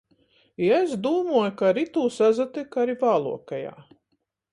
[0.67, 3.75] I es dūmoju, ka ar itū sasatyka ari vāluokajā.